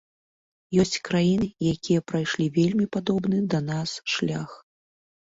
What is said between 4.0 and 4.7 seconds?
шлях.